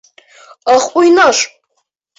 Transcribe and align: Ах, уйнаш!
Ах, 0.73 0.85
уйнаш! 0.97 1.37